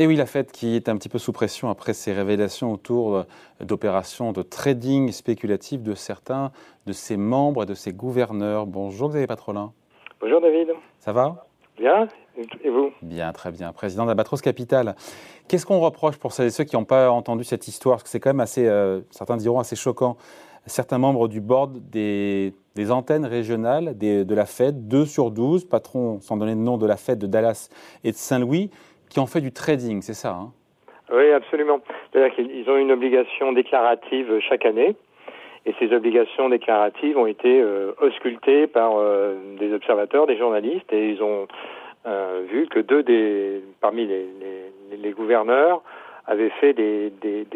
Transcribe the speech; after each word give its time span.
Et 0.00 0.06
oui, 0.06 0.14
la 0.14 0.26
Fed 0.26 0.52
qui 0.52 0.76
est 0.76 0.88
un 0.88 0.96
petit 0.96 1.08
peu 1.08 1.18
sous 1.18 1.32
pression 1.32 1.70
après 1.70 1.92
ces 1.92 2.12
révélations 2.12 2.72
autour 2.72 3.16
euh, 3.16 3.24
d'opérations 3.60 4.30
de 4.30 4.42
trading 4.42 5.10
spéculatif 5.10 5.82
de 5.82 5.96
certains 5.96 6.52
de 6.86 6.92
ses 6.92 7.16
membres 7.16 7.64
et 7.64 7.66
de 7.66 7.74
ses 7.74 7.92
gouverneurs. 7.92 8.66
Bonjour 8.66 9.08
Xavier 9.08 9.26
Patrolin. 9.26 9.72
Bonjour 10.20 10.40
David. 10.40 10.68
Ça 11.00 11.12
va? 11.12 11.46
Bien, 11.76 12.06
et 12.62 12.70
vous? 12.70 12.92
Bien, 13.02 13.32
très 13.32 13.50
bien. 13.50 13.72
Président 13.72 14.06
d'Abatros 14.06 14.40
Capital. 14.40 14.94
Qu'est-ce 15.48 15.66
qu'on 15.66 15.80
reproche 15.80 16.16
pour 16.16 16.30
celles 16.30 16.46
et 16.46 16.50
ceux 16.50 16.62
qui 16.62 16.76
n'ont 16.76 16.84
pas 16.84 17.10
entendu 17.10 17.42
cette 17.42 17.66
histoire? 17.66 17.96
Parce 17.96 18.04
que 18.04 18.10
c'est 18.10 18.20
quand 18.20 18.30
même 18.30 18.38
assez, 18.38 18.68
euh, 18.68 19.00
certains 19.10 19.36
diront 19.36 19.58
assez 19.58 19.74
choquant. 19.74 20.16
Certains 20.66 20.98
membres 20.98 21.26
du 21.26 21.40
board 21.40 21.76
des, 21.90 22.52
antennes 22.90 23.26
régionales 23.26 23.98
de 23.98 24.34
la 24.34 24.46
Fed, 24.46 24.86
2 24.86 25.06
sur 25.06 25.32
12, 25.32 25.64
patrons 25.64 26.20
sans 26.20 26.36
donner 26.36 26.54
de 26.54 26.60
nom 26.60 26.78
de 26.78 26.86
la 26.86 26.96
Fed 26.96 27.18
de 27.18 27.26
Dallas 27.26 27.68
et 28.04 28.12
de 28.12 28.16
Saint-Louis, 28.16 28.70
qui 29.08 29.18
ont 29.20 29.26
fait 29.26 29.40
du 29.40 29.52
trading, 29.52 30.02
c'est 30.02 30.14
ça 30.14 30.30
hein? 30.30 30.52
Oui, 31.10 31.30
absolument. 31.32 31.80
C'est-à-dire 32.12 32.34
qu'ils 32.34 32.68
ont 32.68 32.76
une 32.76 32.92
obligation 32.92 33.52
déclarative 33.52 34.40
chaque 34.46 34.66
année. 34.66 34.94
Et 35.64 35.74
ces 35.78 35.92
obligations 35.92 36.48
déclaratives 36.48 37.16
ont 37.16 37.26
été 37.26 37.60
euh, 37.60 37.92
auscultées 38.00 38.66
par 38.66 38.92
euh, 38.96 39.34
des 39.58 39.72
observateurs, 39.72 40.26
des 40.26 40.36
journalistes, 40.36 40.92
et 40.92 41.10
ils 41.10 41.22
ont 41.22 41.46
euh, 42.06 42.42
vu 42.50 42.66
que 42.68 42.78
deux 42.78 43.02
des 43.02 43.62
parmi 43.80 44.06
les, 44.06 45.10
gouverneurs 45.12 45.82
avaient 46.26 46.52
fait 46.60 46.74
des, 46.74 47.10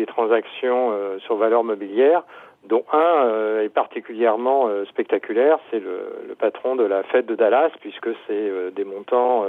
transactions 0.06 0.92
sur 1.20 1.36
valeur 1.36 1.62
mobilière 1.62 2.22
dont 2.68 2.84
un 2.92 3.26
euh, 3.26 3.64
est 3.64 3.68
particulièrement 3.68 4.68
euh, 4.68 4.84
spectaculaire, 4.86 5.58
c'est 5.70 5.80
le, 5.80 6.24
le, 6.28 6.34
patron 6.34 6.76
de 6.76 6.84
la 6.84 7.02
fête 7.04 7.26
de 7.26 7.34
Dallas, 7.34 7.70
puisque 7.80 8.10
c'est 8.26 8.32
euh, 8.32 8.70
des 8.70 8.84
montants 8.84 9.44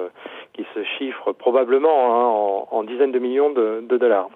qui 0.54 0.66
se 0.73 0.84
chiffrent 0.98 1.34
probablement 1.34 1.90
hein, 1.90 2.68
en, 2.72 2.78
en, 2.78 2.84
dizaines 2.84 3.12
de 3.12 3.20
millions 3.20 3.52
de, 3.52 3.84
de, 3.88 3.98
dollars. 3.98 4.30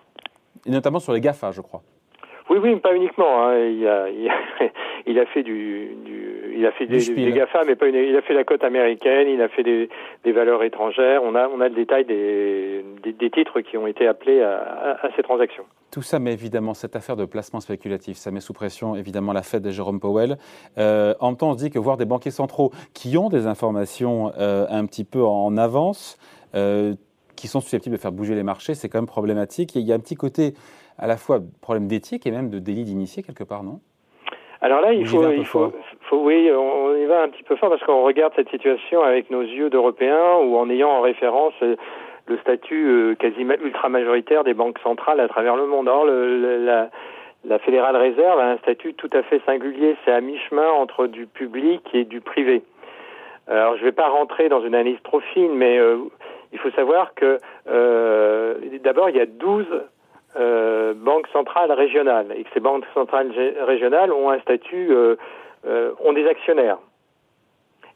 Et 0.66 0.72
notamment 0.72 1.00
sur 1.00 1.14
les 1.14 1.22
GAFA, 1.22 1.52
je 1.52 1.62
crois. 1.62 1.82
Oui, 2.50 2.58
oui, 2.62 2.76
pas 2.78 2.96
uniquement. 2.96 3.46
Hein. 3.48 3.58
Il, 3.58 3.88
a, 3.88 4.10
il, 4.10 4.30
a, 4.30 4.34
il, 5.06 5.20
a, 5.20 5.26
fait 5.28 5.44
du, 5.44 5.95
du 6.04 6.17
il 6.58 6.66
a 6.66 6.72
fait 6.72 6.88
des, 6.88 7.14
des, 7.14 7.32
GAFA, 7.32 7.64
mais 7.66 7.76
pas 7.76 7.88
une, 7.88 7.96
il 7.96 8.16
a 8.16 8.22
fait 8.22 8.34
la 8.34 8.44
côte 8.44 8.64
américaine, 8.64 9.28
il 9.28 9.42
a 9.42 9.48
fait 9.48 9.64
des, 9.64 9.90
des 10.24 10.32
valeurs 10.32 10.64
étrangères. 10.64 11.22
On 11.24 11.36
a, 11.36 11.48
on 11.48 11.62
a 11.62 11.70
le 11.70 11.76
détail 11.76 12.06
des, 12.06 12.84
des, 13.04 13.30
titres 13.30 13.62
qui 13.62 13.78
ont 13.78 13.86
été 13.86 14.08
appelés 14.08 14.42
à, 14.42 14.58
à, 14.58 15.06
à, 15.06 15.10
ces 15.16 15.22
transactions. 15.22 15.66
Tout 15.92 16.02
ça 16.02 16.20
met 16.20 16.34
évidemment 16.34 16.74
cette 16.74 16.96
affaire 16.96 17.16
de 17.16 17.26
placement 17.26 17.60
spéculatif, 17.60 18.18
ça 18.18 18.32
met 18.32 18.40
sous 18.40 18.54
pression 18.54 18.96
évidemment 18.96 19.34
la 19.34 19.44
Fed 19.44 19.62
de 19.62 19.70
Jérôme 19.70 20.00
Powell. 20.00 20.38
Euh, 20.78 21.14
en 21.20 21.30
même 21.30 21.38
temps, 21.38 21.52
on 21.52 21.54
se 21.54 21.60
dit 21.60 21.70
que 21.70 21.80
voir 21.80 21.98
des 21.98 22.06
banquiers 22.06 22.32
centraux 22.32 22.72
qui 22.94 23.18
ont 23.18 23.30
des 23.30 23.46
informations 23.46 24.32
euh, 24.40 24.66
un 24.70 24.86
petit 24.88 25.04
peu 25.04 25.24
en 25.24 25.58
avance, 25.58 26.18
euh, 26.56 26.96
qui 27.36 27.48
sont 27.48 27.62
susceptibles 27.62 27.96
de 27.96 28.02
faire 28.02 28.12
bouger 28.12 28.34
les 28.34 28.44
marchés, 28.44 28.74
c'est 28.74 28.90
quand 28.90 28.98
même 28.98 29.06
problématique. 29.06 29.76
Et 29.76 29.80
il 29.80 29.86
y 29.86 29.92
a 29.92 29.96
un 29.96 30.00
petit 30.00 30.16
côté 30.16 30.56
à 30.98 31.06
la 31.06 31.18
fois 31.18 31.40
problème 31.62 31.88
d'éthique 31.88 32.26
et 32.26 32.32
même 32.32 32.50
de 32.50 32.58
délit 32.58 32.84
d'initié 32.84 33.22
quelque 33.22 33.44
part, 33.44 33.64
non? 33.64 33.80
Alors 34.62 34.82
là, 34.82 34.94
il 34.94 35.06
faut, 35.06 35.30
il 35.32 35.46
faut, 35.46 35.72
faut, 36.02 36.18
oui, 36.18 36.50
on 36.52 36.96
y 36.96 37.06
va 37.06 37.22
un 37.22 37.30
petit 37.30 37.44
peu 37.44 37.56
fort 37.56 37.70
parce 37.70 37.84
qu'on 37.84 38.04
regarde 38.04 38.34
cette 38.36 38.50
situation 38.50 39.04
avec 39.04 39.30
nos 39.30 39.42
yeux 39.42 39.70
d'Européens 39.70 40.38
ou 40.38 40.58
en 40.58 40.70
ayant 40.70 40.90
en 40.90 41.02
référence 41.02 41.54
euh, 41.62 41.76
le 42.28 42.38
statut 42.40 42.88
euh, 42.88 43.16
quasiment 43.16 43.54
ultra 43.64 43.90
majoritaire 43.90 44.44
des 44.44 44.54
banques 44.54 44.80
centrales 44.80 45.20
à 45.20 45.28
travers 45.28 45.56
le 45.56 45.68
monde. 45.68 45.88
Or, 45.88 46.06
le, 46.06 46.66
la, 46.66 46.90
la 47.46 47.60
Fédérale 47.60 47.96
Réserve 47.96 48.40
a 48.40 48.52
un 48.52 48.58
statut 48.58 48.94
tout 48.94 49.10
à 49.14 49.24
fait 49.24 49.42
singulier. 49.46 49.96
C'est 50.04 50.12
à 50.12 50.22
mi-chemin 50.22 50.68
entre 50.70 51.08
du 51.08 51.28
public 51.28 51.82
et 51.94 52.04
du 52.04 52.20
privé. 52.22 52.64
Alors, 53.48 53.76
je 53.76 53.82
ne 53.82 53.86
vais 53.86 53.94
pas 53.94 54.10
rentrer 54.10 54.50
dans 54.50 54.62
une 54.62 54.76
analyse 54.76 55.02
trop 55.04 55.22
fine, 55.22 55.54
mais 55.54 55.78
euh, 55.78 55.98
il 56.52 56.60
faut 56.60 56.72
savoir 56.72 57.14
que 57.14 57.38
euh, 57.70 58.56
d'abord, 58.84 59.10
il 59.10 59.16
y 59.16 59.22
a 59.22 59.26
12 59.26 59.66
euh, 60.39 60.93
banques 60.93 61.27
centrales 61.33 61.71
régionales 61.71 62.33
et 62.37 62.43
que 62.43 62.49
ces 62.53 62.59
banques 62.59 62.86
centrales 62.93 63.31
régionales 63.61 64.11
ont 64.11 64.30
un 64.30 64.39
statut, 64.39 64.92
euh, 64.92 65.15
euh, 65.65 65.92
ont 66.03 66.14
des 66.14 66.27
actionnaires. 66.27 66.77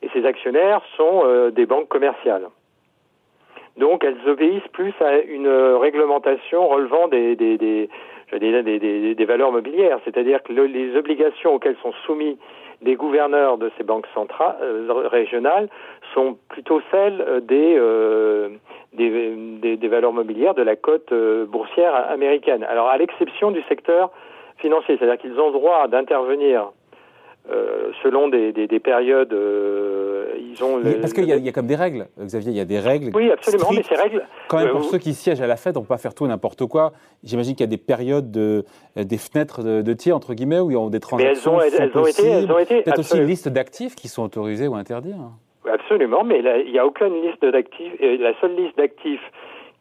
Et 0.01 0.09
ces 0.13 0.25
actionnaires 0.25 0.81
sont 0.97 1.51
des 1.51 1.67
banques 1.67 1.87
commerciales. 1.87 2.47
Donc 3.77 4.03
elles 4.03 4.17
obéissent 4.27 4.67
plus 4.73 4.93
à 4.99 5.19
une 5.19 5.47
réglementation 5.47 6.67
relevant 6.67 7.07
des, 7.07 7.89
des, 8.39 9.25
valeurs 9.25 9.51
mobilières, 9.51 9.99
c'est-à-dire 10.05 10.41
que 10.43 10.53
le, 10.53 10.65
les 10.65 10.95
obligations 10.95 11.55
auxquelles 11.55 11.77
sont 11.81 11.93
soumis 12.05 12.37
des 12.81 12.95
gouverneurs 12.95 13.57
de 13.57 13.71
ces 13.77 13.83
banques 13.83 14.07
centrales 14.13 14.55
euh, 14.61 15.07
régionales 15.07 15.69
sont 16.13 16.37
plutôt 16.49 16.81
celles 16.91 17.21
euh, 17.21 17.39
des, 17.39 17.75
euh, 17.77 18.49
des, 18.93 19.35
des, 19.61 19.77
des, 19.77 19.87
valeurs 19.87 20.13
mobilières 20.13 20.55
de 20.55 20.63
la 20.63 20.75
cote 20.75 21.13
boursière 21.47 21.93
américaine. 22.09 22.63
Alors 22.63 22.89
à 22.89 22.97
l'exception 22.97 23.51
du 23.51 23.61
secteur 23.63 24.11
financier, 24.57 24.97
c'est-à-dire 24.97 25.19
qu'ils 25.19 25.39
ont 25.39 25.51
droit 25.51 25.87
d'intervenir 25.87 26.71
euh, 27.49 27.91
selon 28.03 28.27
des, 28.27 28.51
des, 28.51 28.67
des 28.67 28.79
périodes, 28.79 29.33
euh, 29.33 30.33
ils 30.39 30.63
ont. 30.63 30.77
Le, 30.77 30.99
parce 31.01 31.11
qu'il 31.13 31.23
y, 31.23 31.27
y, 31.27 31.49
a 31.49 31.51
comme 31.51 31.65
des 31.65 31.75
règles, 31.75 32.07
Xavier, 32.19 32.51
il 32.51 32.57
y 32.57 32.59
a 32.59 32.65
des 32.65 32.79
règles. 32.79 33.11
Oui, 33.15 33.31
absolument, 33.31 33.65
strictes. 33.65 33.89
mais 33.89 33.95
ces 33.95 34.01
règles. 34.01 34.25
Quand 34.47 34.57
même, 34.57 34.69
pour 34.69 34.83
ceux 34.83 34.99
qui 34.99 35.13
siègent 35.13 35.41
à 35.41 35.47
la 35.47 35.55
Fed, 35.55 35.75
on 35.75 35.79
ne 35.79 35.85
peut 35.85 35.89
pas 35.89 35.97
faire 35.97 36.13
tout 36.13 36.27
n'importe 36.27 36.65
quoi. 36.67 36.91
J'imagine 37.23 37.55
qu'il 37.55 37.63
y 37.63 37.69
a 37.69 37.71
des 37.71 37.77
périodes, 37.77 38.31
de, 38.31 38.63
des 38.95 39.17
fenêtres 39.17 39.63
de, 39.63 39.81
de, 39.81 39.93
tir, 39.93 40.15
entre 40.15 40.33
guillemets, 40.35 40.59
où 40.59 40.69
il 40.69 40.77
y 40.77 40.79
a 40.79 40.89
des 40.89 40.99
transactions. 40.99 41.57
Mais 41.57 41.67
elles 41.67 41.79
ont, 41.79 41.81
elles 41.81 41.97
ont 41.97 42.05
été. 42.05 42.27
Elles 42.27 42.51
ont 42.51 42.59
été 42.59 42.81
Peut-être 42.83 42.99
aussi 42.99 43.17
une 43.17 43.25
liste 43.25 43.49
d'actifs 43.49 43.95
qui 43.95 44.07
sont 44.07 44.23
autorisés 44.23 44.67
ou 44.67 44.75
interdits. 44.75 45.13
Hein. 45.13 45.31
Absolument, 45.69 46.23
mais 46.23 46.41
il 46.65 46.71
n'y 46.71 46.79
a 46.79 46.85
aucune 46.85 47.21
liste 47.21 47.45
d'actifs. 47.45 47.93
La 47.99 48.33
seule 48.39 48.55
liste 48.55 48.77
d'actifs 48.77 49.21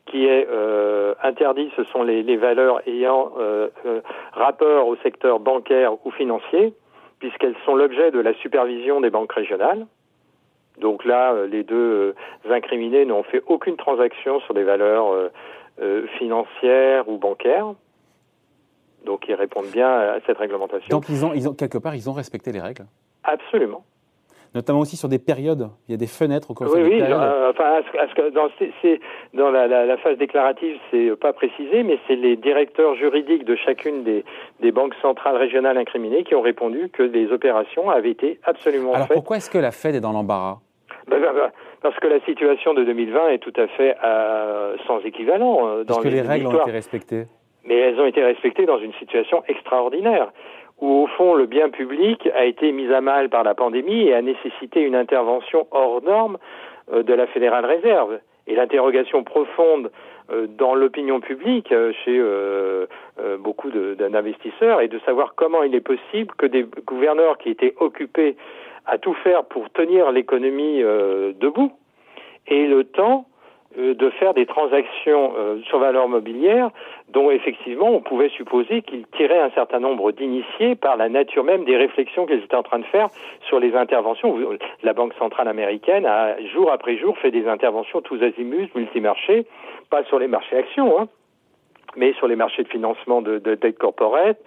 qui 0.06 0.26
est 0.26 0.46
euh, 0.50 1.14
interdite, 1.22 1.70
ce 1.76 1.84
sont 1.84 2.02
les, 2.02 2.22
les 2.22 2.36
valeurs 2.36 2.80
ayant 2.86 3.32
euh, 3.38 3.68
euh, 3.86 4.00
rapport 4.32 4.88
au 4.88 4.96
secteur 4.96 5.38
bancaire 5.38 5.92
ou 6.04 6.10
financier 6.10 6.74
puisqu'elles 7.20 7.56
sont 7.64 7.76
l'objet 7.76 8.10
de 8.10 8.18
la 8.18 8.34
supervision 8.34 9.00
des 9.00 9.10
banques 9.10 9.32
régionales. 9.32 9.86
Donc 10.80 11.04
là, 11.04 11.32
euh, 11.32 11.46
les 11.46 11.62
deux 11.62 12.14
euh, 12.46 12.52
incriminés 12.52 13.04
n'ont 13.04 13.22
fait 13.22 13.42
aucune 13.46 13.76
transaction 13.76 14.40
sur 14.40 14.54
des 14.54 14.64
valeurs 14.64 15.30
euh, 15.80 16.06
financières 16.18 17.08
ou 17.08 17.18
bancaires. 17.18 17.74
Donc 19.04 19.28
ils 19.28 19.34
répondent 19.34 19.70
bien 19.70 19.88
à 19.88 20.18
cette 20.26 20.38
réglementation. 20.38 20.88
Donc 20.88 21.08
ils 21.08 21.24
ont, 21.24 21.32
ils 21.32 21.48
ont 21.48 21.54
quelque 21.54 21.78
part, 21.78 21.94
ils 21.94 22.08
ont 22.10 22.12
respecté 22.14 22.52
les 22.52 22.60
règles 22.60 22.86
Absolument 23.24 23.84
notamment 24.54 24.80
aussi 24.80 24.96
sur 24.96 25.08
des 25.08 25.18
périodes. 25.18 25.68
Il 25.88 25.92
y 25.92 25.94
a 25.94 25.98
des 25.98 26.06
fenêtres 26.06 26.50
au 26.50 26.54
cours 26.54 26.66
oui, 26.74 26.82
des 26.82 26.88
oui. 26.88 27.02
Euh, 27.02 27.50
enfin, 27.50 27.64
à 27.64 27.82
ce, 27.82 27.98
à 27.98 28.06
ce, 28.08 28.98
dans, 29.34 29.50
la, 29.50 29.66
la, 29.66 29.86
la, 29.86 29.96
phase 29.98 30.18
déclarative, 30.18 30.76
c'est 30.90 31.16
pas 31.16 31.32
précisé, 31.32 31.82
mais 31.82 31.98
c'est 32.06 32.16
les 32.16 32.36
directeurs 32.36 32.94
juridiques 32.96 33.44
de 33.44 33.56
chacune 33.56 34.02
des, 34.02 34.24
des 34.60 34.72
banques 34.72 34.94
centrales 35.00 35.36
régionales 35.36 35.78
incriminées 35.78 36.24
qui 36.24 36.34
ont 36.34 36.42
répondu 36.42 36.88
que 36.92 37.02
les 37.02 37.30
opérations 37.32 37.90
avaient 37.90 38.10
été 38.10 38.40
absolument 38.44 38.94
Alors 38.94 39.06
faites. 39.06 39.14
pourquoi 39.14 39.36
est-ce 39.36 39.50
que 39.50 39.58
la 39.58 39.70
Fed 39.70 39.94
est 39.94 40.00
dans 40.00 40.12
l'embarras? 40.12 40.58
Ben, 41.08 41.20
ben, 41.20 41.32
ben, 41.34 41.50
parce 41.82 41.98
que 41.98 42.08
la 42.08 42.20
situation 42.20 42.74
de 42.74 42.84
2020 42.84 43.28
est 43.28 43.38
tout 43.38 43.52
à 43.56 43.66
fait 43.68 43.96
euh, 44.04 44.76
sans 44.86 45.00
équivalent. 45.00 45.66
Euh, 45.66 45.84
dans 45.84 45.94
parce 45.94 46.04
que 46.04 46.08
les, 46.08 46.16
les 46.16 46.20
règles 46.22 46.46
ont 46.48 46.60
été 46.60 46.70
respectées. 46.70 47.24
Mais 47.64 47.76
elles 47.76 48.00
ont 48.00 48.06
été 48.06 48.22
respectées 48.22 48.66
dans 48.66 48.78
une 48.78 48.92
situation 48.94 49.42
extraordinaire 49.48 50.32
où 50.80 51.02
au 51.02 51.06
fond 51.06 51.34
le 51.34 51.46
bien 51.46 51.68
public 51.68 52.28
a 52.34 52.44
été 52.44 52.72
mis 52.72 52.92
à 52.92 53.00
mal 53.00 53.28
par 53.28 53.44
la 53.44 53.54
pandémie 53.54 54.08
et 54.08 54.14
a 54.14 54.22
nécessité 54.22 54.80
une 54.80 54.94
intervention 54.94 55.66
hors 55.70 56.02
norme 56.02 56.38
euh, 56.92 57.02
de 57.02 57.14
la 57.14 57.26
Fédérale 57.26 57.66
Réserve. 57.66 58.18
Et 58.46 58.54
l'interrogation 58.54 59.22
profonde 59.22 59.90
euh, 60.32 60.46
dans 60.46 60.74
l'opinion 60.74 61.20
publique 61.20 61.70
euh, 61.72 61.92
chez 62.04 62.20
beaucoup 63.38 63.70
d'investisseurs 63.70 64.80
est 64.80 64.88
de 64.88 64.98
savoir 65.00 65.34
comment 65.34 65.62
il 65.62 65.74
est 65.74 65.80
possible 65.80 66.34
que 66.36 66.46
des 66.46 66.64
gouverneurs 66.86 67.36
qui 67.38 67.50
étaient 67.50 67.74
occupés 67.78 68.36
à 68.86 68.98
tout 68.98 69.14
faire 69.14 69.44
pour 69.44 69.70
tenir 69.70 70.10
l'économie 70.10 70.80
debout 70.80 71.70
aient 72.48 72.66
le 72.66 72.84
temps 72.84 73.26
de 73.76 74.10
faire 74.10 74.34
des 74.34 74.46
transactions 74.46 75.32
euh, 75.38 75.60
sur 75.62 75.78
valeur 75.78 76.08
mobilière 76.08 76.70
dont 77.08 77.30
effectivement 77.30 77.88
on 77.90 78.00
pouvait 78.00 78.28
supposer 78.30 78.82
qu'ils 78.82 79.06
tiraient 79.16 79.40
un 79.40 79.50
certain 79.50 79.78
nombre 79.78 80.10
d'initiés 80.12 80.74
par 80.74 80.96
la 80.96 81.08
nature 81.08 81.44
même 81.44 81.64
des 81.64 81.76
réflexions 81.76 82.26
qu'ils 82.26 82.42
étaient 82.42 82.56
en 82.56 82.64
train 82.64 82.80
de 82.80 82.86
faire 82.86 83.08
sur 83.48 83.60
les 83.60 83.74
interventions. 83.76 84.36
La 84.82 84.92
Banque 84.92 85.14
centrale 85.14 85.48
américaine 85.48 86.04
a 86.04 86.36
jour 86.52 86.70
après 86.72 86.96
jour 86.96 87.16
fait 87.18 87.30
des 87.30 87.46
interventions 87.46 88.00
tous 88.00 88.20
azimuts, 88.22 88.70
multimarchés, 88.74 89.46
pas 89.88 90.02
sur 90.04 90.18
les 90.18 90.26
marchés 90.26 90.56
actions, 90.56 91.00
hein, 91.00 91.08
mais 91.96 92.12
sur 92.14 92.26
les 92.26 92.36
marchés 92.36 92.62
de 92.62 92.68
financement 92.68 93.22
de, 93.22 93.38
de 93.38 93.54
dette 93.54 93.78
corporate, 93.78 94.38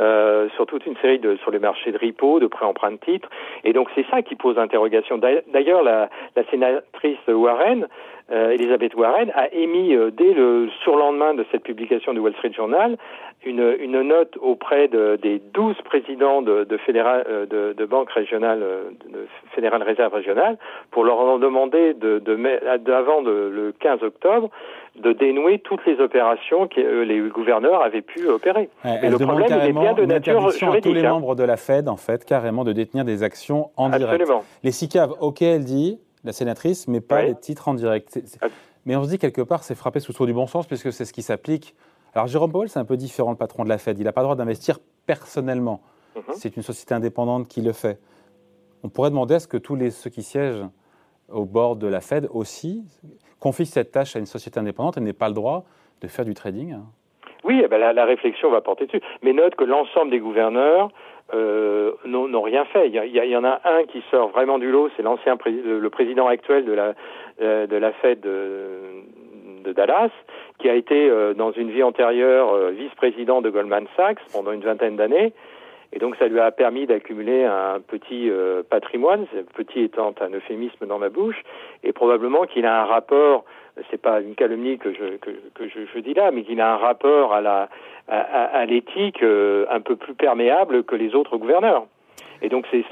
euh, 0.00 0.48
sur 0.56 0.66
toute 0.66 0.86
une 0.86 0.96
série 0.96 1.18
de 1.18 1.36
sur 1.36 1.50
les 1.50 1.58
marchés 1.58 1.92
de 1.92 1.98
repo, 1.98 2.40
de 2.40 2.46
prêt-emprunt 2.46 2.92
de 2.92 2.96
titres. 2.96 3.28
Et 3.64 3.72
donc 3.72 3.88
c'est 3.94 4.06
ça 4.10 4.22
qui 4.22 4.34
pose 4.34 4.58
interrogation. 4.58 5.18
D'ailleurs, 5.18 5.82
la, 5.82 6.08
sénatrice 6.50 7.18
Warren, 7.28 7.88
euh, 8.30 8.50
Elizabeth 8.50 8.94
Warren, 8.94 9.32
a 9.34 9.52
émis 9.52 9.94
euh, 9.94 10.10
dès 10.10 10.32
le 10.32 10.68
surlendemain 10.82 11.34
de 11.34 11.44
cette 11.50 11.62
publication 11.62 12.12
du 12.12 12.20
Wall 12.20 12.34
Street 12.34 12.52
Journal 12.52 12.96
une, 13.44 13.76
une 13.80 14.02
note 14.02 14.36
auprès 14.40 14.88
de, 14.88 15.18
des 15.22 15.40
douze 15.54 15.76
présidents 15.84 16.42
de, 16.42 16.66
euh, 16.70 17.86
banques 17.86 18.10
régionales, 18.10 18.62
euh, 18.62 18.90
de 19.06 19.26
fédérales 19.54 19.82
réserve 19.82 20.12
régionale, 20.12 20.58
pour 20.90 21.04
leur 21.04 21.38
demander 21.38 21.94
de, 21.94 22.20
avant 22.92 23.20
le 23.20 23.72
15 23.78 24.02
octobre 24.02 24.50
de 24.96 25.12
dénouer 25.12 25.60
toutes 25.60 25.84
les 25.86 26.00
opérations 26.00 26.66
que 26.66 26.80
euh, 26.88 27.04
les 27.04 27.20
gouverneurs 27.28 27.82
avaient 27.82 28.02
pu 28.02 28.26
opérer. 28.26 28.70
Et 29.02 29.08
le 29.08 29.18
problème 29.18 29.52
est 29.52 29.72
bien 29.72 29.94
de 29.94 30.04
nature 30.04 30.50
juridique. 30.50 30.86
À 30.86 30.88
tous 30.88 30.94
les 30.94 31.04
hein. 31.04 31.10
membres 31.10 31.34
de 31.34 31.44
la 31.44 31.56
Fed, 31.56 31.88
en 31.88 31.96
fait, 31.96 32.24
carrément 32.24 32.64
de 32.64 32.72
détenir 32.72 33.04
des 33.04 33.22
actions 33.22 33.70
en 33.76 33.90
direct. 33.90 34.24
Les 34.62 34.72
SICAV, 34.72 35.14
ok, 35.20 35.42
elle 35.42 35.64
dit, 35.64 36.00
la 36.24 36.32
sénatrice, 36.32 36.88
mais 36.88 37.00
pas 37.00 37.22
les 37.22 37.34
titres 37.34 37.68
en 37.68 37.74
direct. 37.74 38.20
Mais 38.86 38.96
on 38.96 39.04
se 39.04 39.10
dit 39.10 39.18
quelque 39.18 39.42
part, 39.42 39.64
c'est 39.64 39.74
frappé 39.74 40.00
sous 40.00 40.14
le 40.18 40.26
du 40.26 40.32
bon 40.32 40.46
sens, 40.46 40.66
puisque 40.66 40.92
c'est 40.92 41.04
ce 41.04 41.12
qui 41.12 41.22
s'applique. 41.22 41.74
Alors 42.14 42.26
Jérôme 42.26 42.50
Powell, 42.50 42.68
c'est 42.68 42.78
un 42.78 42.84
peu 42.84 42.96
différent, 42.96 43.30
le 43.30 43.36
patron 43.36 43.64
de 43.64 43.68
la 43.68 43.78
Fed. 43.78 43.98
Il 43.98 44.04
n'a 44.04 44.12
pas 44.12 44.22
le 44.22 44.26
droit 44.26 44.36
d'investir 44.36 44.78
personnellement. 45.06 45.82
Mhm. 46.16 46.22
C'est 46.34 46.56
une 46.56 46.62
société 46.62 46.94
indépendante 46.94 47.48
qui 47.48 47.60
le 47.60 47.72
fait. 47.72 48.00
On 48.82 48.88
pourrait 48.88 49.10
demander 49.10 49.34
à 49.34 49.40
ce 49.40 49.48
que 49.48 49.56
tous 49.56 49.74
les, 49.74 49.90
ceux 49.90 50.10
qui 50.10 50.22
siègent 50.22 50.64
au 51.28 51.44
bord 51.44 51.76
de 51.76 51.86
la 51.86 52.00
Fed 52.00 52.28
aussi 52.32 52.84
confie 53.38 53.66
cette 53.66 53.92
tâche 53.92 54.16
à 54.16 54.18
une 54.18 54.26
société 54.26 54.58
indépendante 54.58 54.96
et 54.96 55.00
n'ait 55.00 55.12
pas 55.12 55.28
le 55.28 55.34
droit 55.34 55.64
de 56.02 56.08
faire 56.08 56.24
du 56.24 56.34
trading 56.34 56.76
Oui, 57.44 57.60
eh 57.64 57.68
ben 57.68 57.78
la, 57.78 58.04
réflexion 58.04 58.50
va 58.50 58.60
porter 58.60 58.86
dessus. 58.86 59.00
Mais 59.22 59.32
note 59.32 59.54
que 59.54 59.64
l'ensemble 59.64 60.10
des 60.10 60.18
gouverneurs 60.18 60.90
euh, 61.34 61.92
n'ont 62.04 62.42
rien 62.42 62.64
fait. 62.66 62.88
Il 62.88 62.94
y, 62.94 63.36
en 63.36 63.44
a 63.44 63.60
un 63.64 63.84
qui 63.84 64.02
sort 64.10 64.28
vraiment 64.30 64.58
du 64.58 64.70
lot, 64.70 64.88
c'est 64.96 65.02
l'ancien 65.02 65.36
le 65.44 65.88
président 65.90 66.26
actuel 66.26 66.64
de 66.64 66.72
la, 66.72 66.94
euh, 67.42 67.66
de 67.66 67.76
la 67.76 67.92
Fed 67.92 68.20
de, 68.20 69.72
Dallas, 69.72 70.10
qui 70.58 70.70
a 70.70 70.74
été 70.74 71.10
euh, 71.10 71.34
dans 71.34 71.52
une 71.52 71.70
vie 71.70 71.82
antérieure 71.82 72.70
vice-président 72.70 73.42
de 73.42 73.50
Goldman 73.50 73.86
Sachs 73.96 74.20
pendant 74.32 74.52
une 74.52 74.62
vingtaine 74.62 74.96
d'années 74.96 75.34
et 75.92 75.98
donc 75.98 76.16
ça 76.16 76.26
lui 76.26 76.38
a 76.38 76.50
permis 76.50 76.86
d'accumuler 76.86 77.44
un 77.44 77.80
petit 77.80 78.28
euh, 78.30 78.62
patrimoine, 78.68 79.26
petit 79.54 79.80
étant 79.80 80.14
un 80.20 80.30
euphémisme 80.30 80.86
dans 80.86 80.98
ma 80.98 81.08
bouche, 81.08 81.42
et 81.82 81.92
probablement 81.92 82.44
qu'il 82.44 82.66
a 82.66 82.82
un 82.82 82.84
rapport, 82.84 83.44
c'est 83.90 84.00
pas 84.00 84.20
une 84.20 84.34
calomnie 84.34 84.78
que 84.78 84.92
je, 84.92 85.16
que, 85.16 85.30
que 85.54 85.68
je, 85.68 85.80
je 85.94 85.98
dis 86.00 86.14
là, 86.14 86.30
mais 86.30 86.42
qu'il 86.42 86.60
a 86.60 86.74
un 86.74 86.76
rapport 86.76 87.32
à 87.32 87.40
la 87.40 87.68
à, 88.08 88.20
à 88.20 88.64
l'éthique 88.64 89.22
euh, 89.22 89.66
un 89.70 89.80
peu 89.80 89.96
plus 89.96 90.14
perméable 90.14 90.84
que 90.84 90.96
les 90.96 91.14
autres 91.14 91.36
gouverneurs. 91.36 91.86
Et 92.40 92.48
donc 92.48 92.66
c'est 92.70 92.84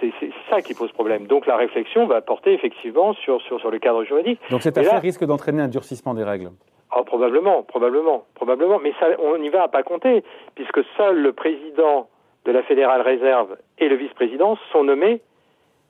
ça 0.51 0.61
qui 0.61 0.75
pose 0.75 0.91
problème. 0.93 1.27
Donc 1.27 1.47
la 1.47 1.57
réflexion 1.57 2.07
va 2.07 2.21
porter 2.21 2.53
effectivement 2.53 3.13
sur, 3.15 3.41
sur, 3.43 3.61
sur 3.61 3.71
le 3.71 3.79
cadre 3.79 4.05
juridique. 4.05 4.41
Donc 4.51 4.63
cette 4.63 4.77
affaire 4.77 5.01
risque 5.01 5.25
d'entraîner 5.25 5.63
un 5.63 5.69
durcissement 5.69 6.15
des 6.15 6.25
règles 6.25 6.51
Oh, 6.97 7.03
probablement, 7.03 7.63
probablement, 7.63 8.25
probablement. 8.35 8.79
Mais 8.79 8.93
ça, 9.01 9.07
on 9.19 9.39
n'y 9.39 9.49
va 9.49 9.65
à 9.65 9.69
pas 9.69 9.83
compter, 9.83 10.23
puisque 10.55 10.81
seul 10.97 11.21
le 11.21 11.33
président 11.33 12.09
de 12.45 12.53
la 12.53 12.63
Fédérale 12.63 13.03
Réserve 13.03 13.57
et 13.79 13.89
le 13.89 13.97
vice-président 13.97 14.57
sont 14.73 14.85
nommés 14.85 15.21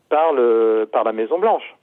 par, 0.09 0.33
le, 0.33 0.89
par 0.91 1.05
la 1.05 1.13
Maison 1.13 1.39
Blanche. 1.39 1.76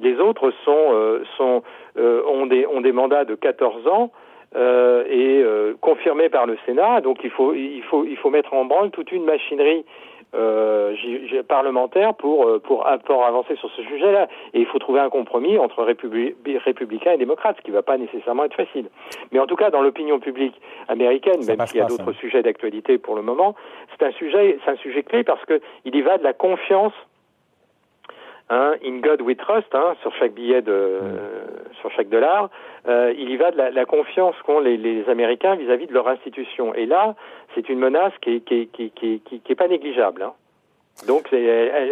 Les 0.00 0.18
autres 0.18 0.52
sont, 0.64 0.86
euh, 0.92 1.24
sont, 1.36 1.62
euh, 1.98 2.22
ont, 2.26 2.46
des, 2.46 2.66
ont 2.66 2.80
des 2.80 2.92
mandats 2.92 3.24
de 3.24 3.34
14 3.34 3.86
ans 3.88 4.10
euh, 4.54 5.04
et 5.08 5.44
confirmés 5.80 6.28
par 6.28 6.46
le 6.46 6.56
Sénat. 6.66 7.00
Donc 7.00 7.18
il 7.24 7.30
faut, 7.30 7.54
il, 7.54 7.82
faut, 7.82 8.04
il 8.04 8.16
faut 8.16 8.30
mettre 8.30 8.54
en 8.54 8.64
branle 8.64 8.90
toute 8.90 9.12
une 9.12 9.24
machinerie 9.24 9.84
euh, 10.34 11.42
parlementaire 11.48 12.14
pour, 12.14 12.46
euh, 12.46 12.58
pour, 12.58 12.86
pour 13.04 13.24
avancer 13.24 13.56
sur 13.56 13.70
ce 13.70 13.82
sujet-là. 13.82 14.28
Et 14.54 14.60
il 14.60 14.66
faut 14.66 14.78
trouver 14.78 15.00
un 15.00 15.08
compromis 15.08 15.56
entre 15.56 15.82
républicains 15.82 17.12
et 17.12 17.16
démocrates, 17.16 17.56
ce 17.56 17.62
qui 17.62 17.70
ne 17.70 17.76
va 17.76 17.82
pas 17.82 17.96
nécessairement 17.96 18.44
être 18.44 18.56
facile. 18.56 18.86
Mais 19.32 19.38
en 19.38 19.46
tout 19.46 19.56
cas, 19.56 19.70
dans 19.70 19.80
l'opinion 19.80 20.18
publique 20.18 20.60
américaine, 20.88 21.44
même 21.46 21.66
s'il 21.66 21.78
y 21.78 21.80
a 21.80 21.86
d'autres 21.86 22.12
sujets 22.12 22.42
d'actualité 22.42 22.98
pour 22.98 23.14
le 23.14 23.22
moment, 23.22 23.54
c'est 23.90 24.04
un 24.04 24.10
sujet, 24.12 24.58
c'est 24.64 24.72
un 24.72 24.76
sujet 24.76 25.04
clé 25.04 25.24
parce 25.24 25.42
qu'il 25.46 25.94
y 25.94 26.02
va 26.02 26.18
de 26.18 26.24
la 26.24 26.32
confiance 26.32 26.92
Hein, 28.48 28.74
in 28.84 29.00
God 29.00 29.22
we 29.22 29.36
trust, 29.36 29.74
hein, 29.74 29.96
sur 30.02 30.14
chaque 30.14 30.32
billet 30.32 30.62
de, 30.62 31.00
sur 31.80 31.90
chaque 31.90 32.08
dollar, 32.08 32.48
euh, 32.86 33.12
il 33.18 33.28
y 33.28 33.36
va 33.36 33.50
de 33.50 33.56
la, 33.56 33.70
la 33.72 33.84
confiance 33.84 34.36
qu'ont 34.44 34.60
les, 34.60 34.76
les, 34.76 35.08
Américains 35.08 35.56
vis-à-vis 35.56 35.88
de 35.88 35.92
leur 35.92 36.06
institution. 36.06 36.72
Et 36.74 36.86
là, 36.86 37.16
c'est 37.54 37.68
une 37.68 37.80
menace 37.80 38.12
qui 38.20 38.36
est, 38.36 38.40
qui, 38.40 38.68
qui, 38.68 38.90
qui, 38.90 39.20
qui, 39.20 39.52
est 39.52 39.56
pas 39.56 39.66
négligeable. 39.66 40.22
Hein. 40.22 40.32
Donc 41.04 41.28
elle, 41.30 41.38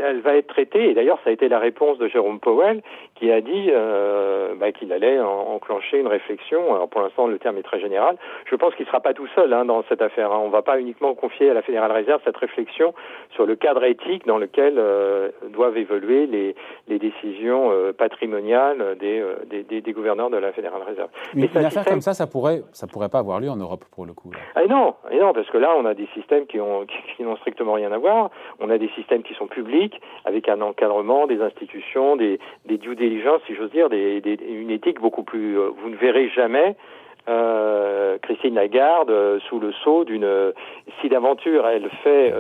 elle, 0.02 0.20
va 0.20 0.34
être 0.34 0.46
traitée, 0.46 0.88
et 0.88 0.94
d'ailleurs 0.94 1.18
ça 1.24 1.30
a 1.30 1.32
été 1.32 1.48
la 1.48 1.58
réponse 1.58 1.98
de 1.98 2.08
Jérôme 2.08 2.40
Powell 2.40 2.80
qui 3.16 3.30
a 3.30 3.42
dit 3.42 3.68
euh, 3.70 4.54
bah, 4.56 4.72
qu'il 4.72 4.92
allait 4.92 5.20
enclencher 5.20 5.98
une 5.98 6.06
réflexion. 6.06 6.74
Alors 6.74 6.88
pour 6.88 7.02
l'instant 7.02 7.26
le 7.26 7.38
terme 7.38 7.58
est 7.58 7.62
très 7.62 7.80
général. 7.80 8.16
Je 8.46 8.56
pense 8.56 8.74
qu'il 8.74 8.84
ne 8.84 8.88
sera 8.88 9.00
pas 9.00 9.12
tout 9.12 9.26
seul 9.34 9.52
hein, 9.52 9.66
dans 9.66 9.84
cette 9.90 10.00
affaire. 10.00 10.32
Hein. 10.32 10.40
On 10.42 10.46
ne 10.46 10.52
va 10.52 10.62
pas 10.62 10.80
uniquement 10.80 11.14
confier 11.14 11.50
à 11.50 11.54
la 11.54 11.60
Fédérale 11.60 11.92
Réserve 11.92 12.22
cette 12.24 12.36
réflexion 12.36 12.94
sur 13.34 13.44
le 13.44 13.56
cadre 13.56 13.84
éthique 13.84 14.26
dans 14.26 14.38
lequel 14.38 14.76
euh, 14.78 15.28
doivent 15.50 15.76
évoluer 15.76 16.26
les, 16.26 16.56
les 16.88 16.98
décisions 16.98 17.70
euh, 17.72 17.92
patrimoniales 17.92 18.96
des, 18.98 19.22
des, 19.50 19.64
des, 19.64 19.82
des, 19.82 19.92
gouverneurs 19.92 20.30
de 20.30 20.38
la 20.38 20.52
Fédérale 20.52 20.82
Réserve. 20.82 21.10
Mais 21.34 21.50
une, 21.54 21.64
affaire 21.64 21.84
comme 21.84 22.00
ça, 22.00 22.14
ça 22.14 22.26
pourrait, 22.26 22.62
ça 22.72 22.86
pourrait 22.86 23.10
pas 23.10 23.18
avoir 23.18 23.38
lieu 23.38 23.50
en 23.50 23.56
Europe 23.56 23.84
pour 23.92 24.06
le 24.06 24.14
coup. 24.14 24.30
Ah 24.54 24.64
non, 24.66 24.94
et 25.10 25.18
non, 25.18 25.34
parce 25.34 25.48
que 25.50 25.58
là 25.58 25.74
on 25.76 25.84
a 25.84 25.92
des 25.92 26.08
systèmes 26.14 26.46
qui 26.46 26.58
ont 26.58 26.86
qui 27.16 27.22
n'ont 27.22 27.36
strictement 27.36 27.74
rien 27.74 27.92
à 27.92 27.98
voir. 27.98 28.30
On 28.60 28.70
a 28.70 28.78
des 28.78 28.88
systèmes 28.94 29.22
qui 29.22 29.34
sont 29.34 29.46
publics, 29.46 30.00
avec 30.24 30.48
un 30.48 30.60
encadrement 30.60 31.26
des 31.26 31.40
institutions, 31.40 32.16
des, 32.16 32.38
due 32.66 32.96
diligence, 32.96 33.40
si 33.46 33.54
j'ose 33.54 33.70
dire, 33.70 33.88
des, 33.88 34.22
une 34.48 34.70
éthique 34.70 35.00
beaucoup 35.00 35.22
plus. 35.22 35.58
Euh, 35.58 35.70
vous 35.76 35.90
ne 35.90 35.96
verrez 35.96 36.28
jamais 36.28 36.76
euh, 37.28 38.18
Christine 38.18 38.54
Lagarde 38.54 39.10
euh, 39.10 39.40
sous 39.48 39.58
le 39.58 39.72
sceau 39.72 40.04
d'une. 40.04 40.52
Si 41.00 41.08
d'aventure 41.08 41.66
elle 41.66 41.88
fait 42.02 42.32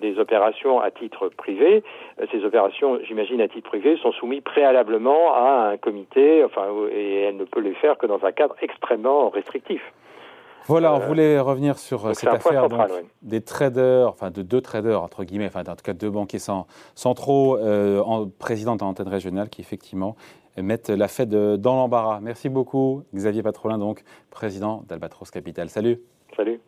des 0.00 0.18
opérations 0.18 0.80
à 0.80 0.90
titre 0.90 1.28
privé, 1.28 1.82
ces 2.30 2.44
opérations, 2.44 2.98
j'imagine 3.04 3.40
à 3.40 3.48
titre 3.48 3.68
privé, 3.68 3.96
sont 3.96 4.12
soumises 4.12 4.42
préalablement 4.42 5.34
à 5.34 5.70
un 5.72 5.76
comité, 5.76 6.44
enfin, 6.44 6.66
et 6.92 7.22
elle 7.22 7.36
ne 7.36 7.44
peut 7.44 7.60
les 7.60 7.74
faire 7.74 7.98
que 7.98 8.06
dans 8.06 8.24
un 8.24 8.32
cadre 8.32 8.54
extrêmement 8.62 9.28
restrictif. 9.28 9.82
Voilà, 10.66 10.94
on 10.94 11.00
euh, 11.00 11.06
voulait 11.06 11.40
revenir 11.40 11.78
sur 11.78 12.06
euh, 12.06 12.14
cette 12.14 12.28
affaire 12.28 12.68
des 13.22 13.40
traders, 13.40 14.08
enfin 14.08 14.30
de 14.30 14.42
deux 14.42 14.60
traders, 14.60 15.02
entre 15.02 15.24
guillemets, 15.24 15.46
enfin 15.46 15.60
en 15.60 15.76
tout 15.76 15.82
cas 15.84 15.92
deux 15.92 16.10
banquiers 16.10 16.40
centraux, 16.94 17.56
euh, 17.58 18.00
en, 18.00 18.28
président 18.28 18.76
d'antenne 18.76 19.08
régionale 19.08 19.48
qui 19.48 19.60
effectivement 19.60 20.16
mettent 20.56 20.90
la 20.90 21.08
Fed 21.08 21.30
dans 21.30 21.76
l'embarras. 21.76 22.20
Merci 22.20 22.48
beaucoup, 22.48 23.04
Xavier 23.14 23.42
Patrolin, 23.42 23.78
donc 23.78 24.04
président 24.30 24.84
d'Albatros 24.88 25.30
Capital. 25.30 25.70
Salut. 25.70 26.00
Salut. 26.36 26.60